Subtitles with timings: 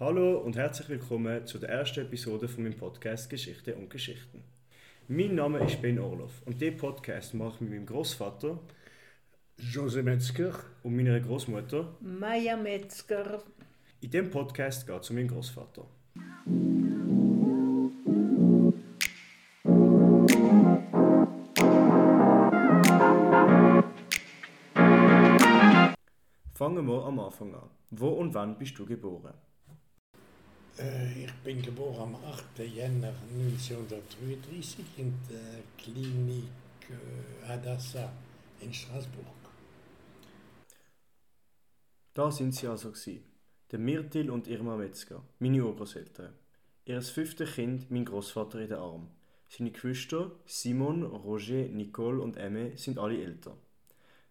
[0.00, 4.42] Hallo und herzlich willkommen zu der ersten Episode von meinem Podcast Geschichte und Geschichten.
[5.06, 8.58] Mein Name ist Ben Orloff und diesen Podcast mache ich mit meinem Großvater
[9.56, 10.52] Jose Metzger
[10.82, 11.94] und meiner Großmutter.
[12.00, 13.40] Maya Metzger.
[14.00, 15.86] In diesem Podcast geht es um meinen Großvater.
[26.52, 27.70] Fangen wir am Anfang an.
[27.92, 29.34] Wo und wann bist du geboren?
[30.78, 32.58] Äh, ich bin geboren am 8.
[32.58, 36.48] Jänner 1933 in der Klinik
[36.90, 38.12] äh, Adassa
[38.60, 39.26] in Straßburg.
[42.12, 43.24] Da sind sie also gewesen.
[43.70, 46.32] Der Mirtil und Irma Metzger, meine Urgroßeltern.
[46.86, 49.08] Ihr fünftes Kind, mein Großvater in den Arm.
[49.48, 53.56] Seine Geschwister Simon, Roger, Nicole und Emme sind alle älter.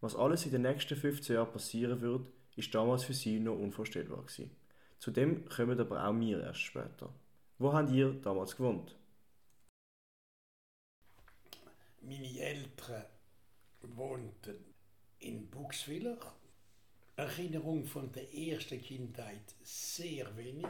[0.00, 4.22] Was alles in den nächsten 15 Jahren passieren wird, ist damals für sie noch unvorstellbar
[4.22, 4.50] gewesen.
[5.00, 7.08] Zudem kommen aber auch wir erst später.
[7.58, 8.94] Wo habt ihr damals gewohnt?
[12.02, 13.06] Meine Eltern
[13.80, 14.62] wohnten
[15.20, 16.18] in Buxwiller.
[17.16, 20.66] Erinnerung von der ersten Kindheit sehr wenig.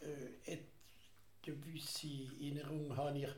[0.00, 0.64] Äh, eine
[1.40, 3.30] gewisse Erinnerung habe ich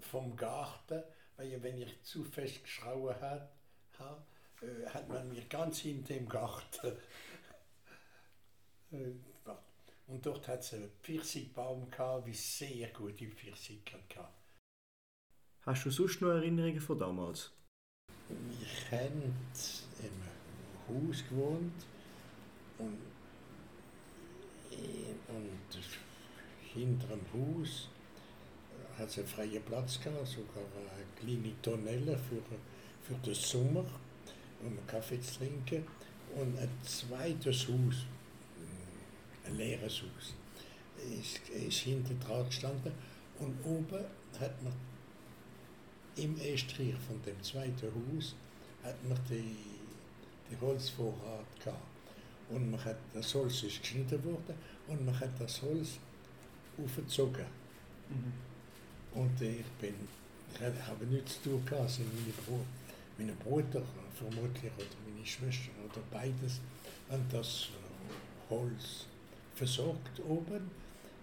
[0.00, 1.02] vom Garten,
[1.36, 4.22] weil wenn ich zu fest geschrauen habe,
[4.62, 6.96] äh, hat man mir ganz hinter dem Garten
[8.92, 14.34] und dort hat es einen Pfirsichbaum gehabt, wie sehr gute Pfirsiche gehabt.
[15.64, 17.52] Hast du sonst noch Erinnerungen von damals?
[18.28, 19.34] Wir haben
[20.02, 21.86] im Haus gewohnt
[22.78, 22.98] und,
[25.28, 25.82] und
[26.74, 27.88] hinter dem Haus
[28.98, 32.42] hat es einen freien Platz gehabt, sogar eine kleine Tonelle für,
[33.02, 33.84] für den Sommer,
[34.62, 35.86] um Kaffee zu trinken.
[36.34, 38.06] Und ein zweites Haus,
[39.52, 40.34] ein leeres Haus,
[41.20, 42.92] ist, ist hinter dran gestanden.
[43.38, 44.04] Und oben
[44.38, 44.72] hat man
[46.16, 48.34] im Estrich von dem zweiten Haus
[48.82, 49.56] hat man die,
[50.50, 51.82] die Holzvorrat gehabt.
[52.50, 54.54] Und man hat, das Holz ist geschnitten worden
[54.88, 55.98] und man hat das Holz
[56.82, 57.46] aufgezogen.
[58.10, 58.32] Mhm.
[59.18, 59.94] Und ich bin,
[60.54, 62.60] ich habe nichts zu tun gehabt, sind meine, Bro,
[63.16, 63.82] meine Bruder
[64.14, 66.60] vermutlich oder meine Schwester oder beides,
[67.08, 67.68] haben das
[68.50, 69.06] Holz
[69.54, 70.70] versorgt oben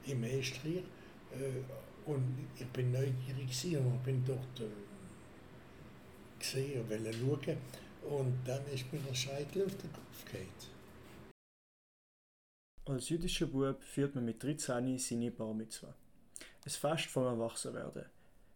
[0.06, 0.84] im Estrich.
[1.32, 7.58] Äh, und ich bin neugierig und bin dort äh, gesehen und schauen.
[8.10, 10.80] Und dann ist mir der Scheitel auf den Kopf gefallen.
[12.86, 15.94] Als jüdischer Bub führt man mit 13 seine Bar Mitzvah.
[16.66, 18.06] Ein Fest vom Erwachsenwerden.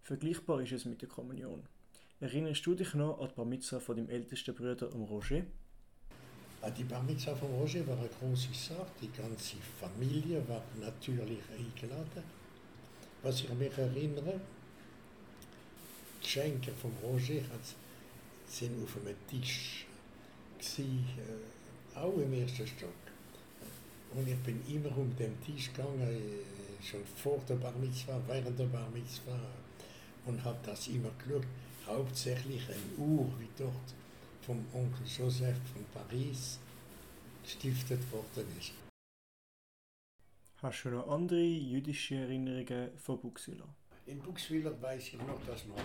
[0.02, 1.68] Vergleichbar ist es mit der Kommunion.
[2.20, 5.44] Erinnerst du dich noch an die Bar Mitzvah von deinem ältesten Bruder Roger?
[6.66, 8.88] Ah, die Bar Mitzvah von Roger war eine große Sache.
[9.02, 12.24] Die ganze Familie war natürlich eingeladen.
[13.22, 14.40] Was ich mich erinnere,
[16.22, 17.42] die Geschenke von Roger
[18.48, 19.86] sind auf einem Tisch,
[20.80, 22.90] äh, auch im ersten Stock.
[24.16, 28.58] Und ich bin immer um den Tisch gegangen, äh, schon vor der Bar Mitzvah, während
[28.58, 29.38] der Bar Mitzvah
[30.26, 31.44] und habe das immer geschaut.
[31.86, 33.94] Hauptsächlich eine Uhr, wie dort
[34.46, 36.60] vom Onkel Joseph von Paris
[37.44, 38.74] gestiftet worden ist.
[40.62, 43.68] Hast du noch andere jüdische Erinnerungen von Buxwiller?
[44.06, 45.76] In Buxwiller weiß ich noch, dass wir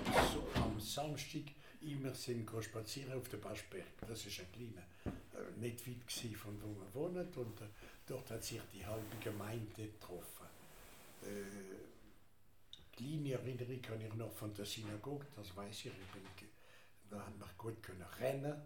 [0.63, 1.43] am Samstag
[1.81, 3.87] immer sind spazieren auf der Baschberg.
[4.07, 7.29] Das ist ein kleiner, äh, nicht weit von wo wir wohnen.
[7.35, 7.65] Und äh,
[8.07, 10.47] dort hat sich die halbe Gemeinde getroffen.
[11.23, 15.87] Äh, kleine Erinnerung kann ich noch von der Synagoge, das weiß ich.
[15.87, 16.49] ich bin,
[17.11, 18.63] da hat man gut können rennen.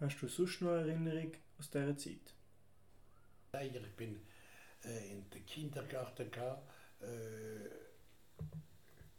[0.00, 2.34] Hast du sonst noch Erinnerung aus dieser Zeit?
[3.60, 4.26] Ich bin
[4.84, 6.62] äh, in den Kindergarten gegangen.
[7.02, 7.66] Äh,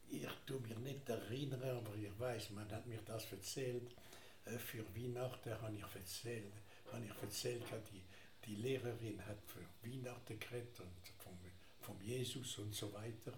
[0.10, 3.96] ich tue mich nicht erinnern, aber ich weiß, man hat mir das erzählt.
[4.46, 6.54] Äh, für Weihnachten habe ich erzählt,
[6.92, 8.02] habe ich erzählt, die,
[8.46, 11.38] die Lehrerin hat für Weihnachten geredet und vom,
[11.80, 13.34] vom Jesus und so weiter.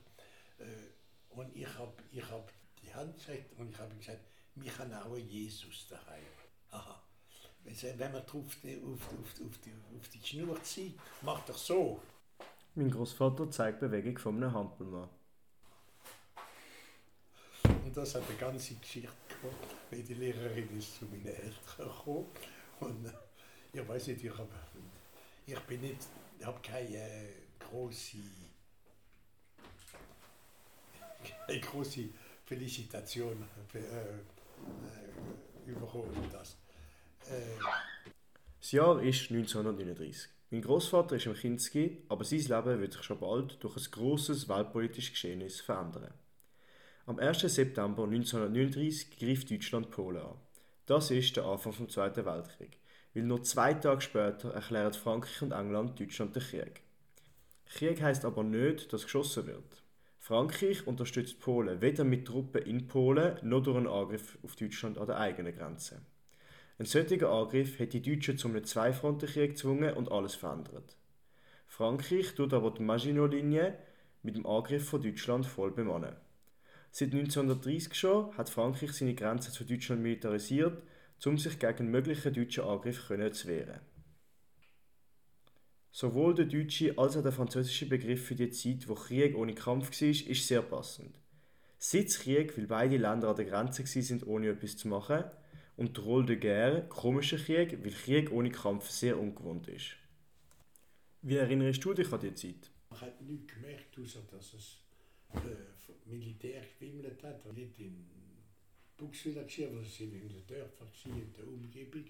[0.60, 2.52] Äh, und ich habe ich hab
[2.94, 3.16] die Hand
[3.58, 4.20] und ich habe gesagt,
[4.56, 6.24] mich haben auch Jesus daheim.
[6.72, 7.02] Aha.
[7.64, 12.02] Wenn man drauf auf, die, auf, auf, die, auf die Schnur zieht, macht doch so.
[12.76, 15.10] Mein Großvater zeigt Bewegung von einem Hampelmann.
[17.64, 22.28] Und das hat eine ganze Geschichte gehabt, weil die Lehrerin ist zu meinen Eltern gekommen.
[22.80, 23.12] Und äh,
[23.72, 24.50] ich weiß nicht, ich, hab,
[25.46, 26.08] ich bin nicht,
[26.40, 27.30] ich habe keine äh,
[27.60, 28.18] große,
[31.48, 32.10] keine große
[32.46, 36.58] Felicitation äh, äh, überholt das.
[38.60, 40.30] Sie Jahr ist 1939.
[40.52, 44.48] Mein Großvater ist im Kinski, aber sein Leben wird sich schon bald durch ein großes
[44.48, 46.14] weltpolitisches Geschehnis verändern.
[47.06, 47.40] Am 1.
[47.40, 50.36] September 1939 greift Deutschland Polen an.
[50.86, 52.78] Das ist der Anfang vom Zweiten Weltkrieg,
[53.14, 56.82] weil nur zwei Tage später erklären Frankreich und England Deutschland den Krieg.
[57.66, 59.83] Krieg heißt aber nicht, dass geschossen wird.
[60.26, 65.08] Frankreich unterstützt Polen weder mit Truppen in Polen noch durch einen Angriff auf Deutschland an
[65.08, 66.02] der eigenen Grenze.
[66.80, 70.96] Ein solcher Angriff hätte die Deutschen zu einem Zweifrontenkrieg gezwungen und alles verändert.
[71.68, 73.78] Frankreich tut aber die Maginot-Linie
[74.22, 76.16] mit dem Angriff von Deutschland voll bemannen.
[76.90, 80.82] Seit 1930 schon hat Frankreich seine Grenzen zu Deutschland militarisiert,
[81.26, 83.82] um sich gegen möglichen deutschen Angriff zu wehren.
[86.04, 90.02] Sowohl der deutsche als auch der französische Begriff für die Zeit, wo Krieg ohne Kampf
[90.02, 91.16] war, ist sehr passend.
[91.78, 95.24] Sitzkrieg, weil beide Länder an der Grenze sind, ohne etwas zu machen,
[95.78, 99.96] und Drôle de Guerre, komischer Krieg, weil Krieg ohne Kampf sehr ungewohnt ist.
[101.22, 102.70] Wie erinnerst du dich an die Zeit?
[102.90, 104.80] Man hat nichts gemerkt, außer dass es
[105.36, 107.46] äh, Militär gewimmelt hat.
[107.54, 108.06] Nicht in
[108.98, 112.04] Buxwiller aber es sind in den Dörfern, in der Umgebung.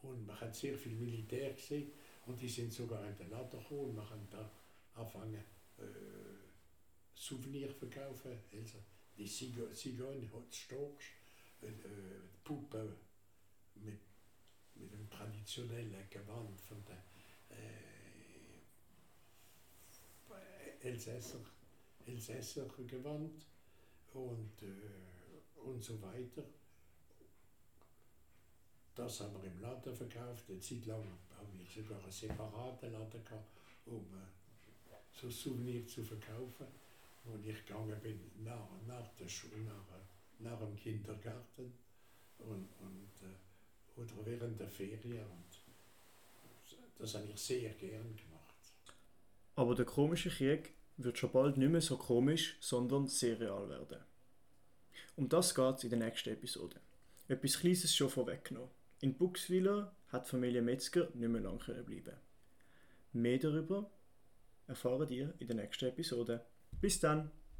[0.00, 1.92] Und man hat sehr viel Militär gesehen.
[2.28, 4.50] Und die sind sogar in den Laden gekommen man kann da
[4.94, 5.42] anfangen,
[5.78, 5.82] äh,
[7.14, 8.38] Souvenir verkaufen.
[8.52, 8.78] Also
[9.16, 11.14] die Zigeuner, Stocksch,
[11.62, 11.68] äh,
[12.44, 12.98] Puppe
[13.76, 14.00] mit,
[14.74, 17.02] mit dem traditionellen Gewand von der
[17.48, 17.88] äh,
[20.86, 21.40] Elsässer,
[22.04, 23.46] Elsässer Gewand
[24.12, 26.44] und, äh, und so weiter.
[28.98, 30.42] Das haben wir im Laden verkauft.
[30.48, 33.46] Eine Zeit lang haben wir sogar einen separaten Laden gehabt,
[33.86, 36.66] um äh, so Souvenir zu verkaufen.
[37.22, 39.84] Wo ich gegangen bin nach, nach der Schule, nach,
[40.40, 41.72] nach dem Kindergarten
[42.38, 45.26] und, und, äh, oder während der Ferien.
[45.26, 48.56] Und das habe ich sehr gern gemacht.
[49.54, 54.00] Aber der komische Krieg wird schon bald nicht mehr so komisch, sondern sehr real werden.
[55.14, 56.80] Um das geht es in der nächsten Episode.
[57.28, 58.77] Etwas Kleines schon vorweggenommen.
[59.00, 62.16] In Buxwiller hat Familie Metzger nicht mehr lange bleiben
[63.12, 63.90] Mehr darüber
[64.66, 66.44] erfahren ihr in der nächsten Episode.
[66.80, 67.30] Bis dann!